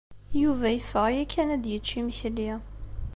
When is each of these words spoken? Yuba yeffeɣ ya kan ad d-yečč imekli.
Yuba 0.41 0.67
yeffeɣ 0.71 1.05
ya 1.15 1.25
kan 1.33 1.49
ad 1.55 1.61
d-yečč 1.63 1.89
imekli. 1.99 2.51